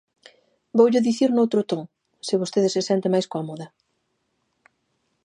Voullo 0.77 0.99
dicir 1.07 1.29
noutro 1.33 1.61
ton, 1.69 1.83
se 2.27 2.35
vostede 2.41 2.69
se 2.75 2.81
sente 2.89 3.07
máis 3.13 3.27
cómoda. 3.33 3.67